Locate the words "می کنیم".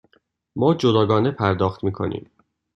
1.83-2.31